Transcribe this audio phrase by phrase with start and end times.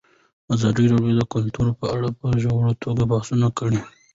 [0.55, 3.79] ازادي راډیو د کلتور په اړه په ژوره توګه بحثونه کړي.